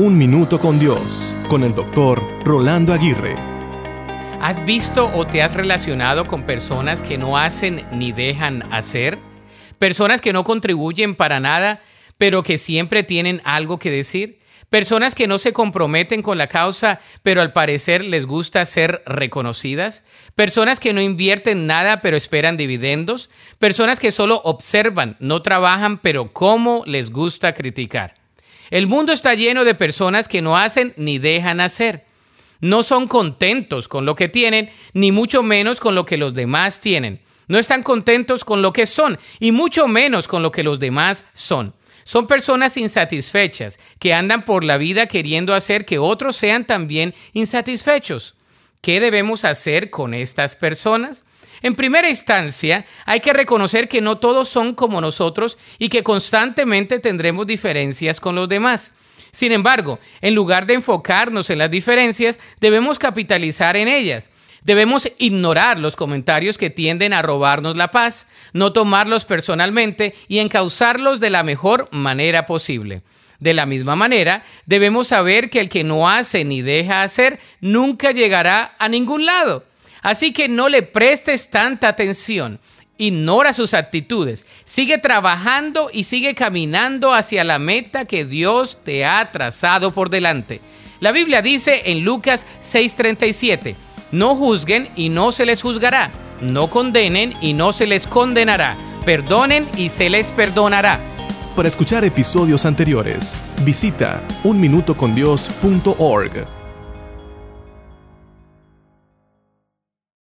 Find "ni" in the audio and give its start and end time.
7.90-8.12, 30.96-31.18, 34.92-35.12, 76.44-76.60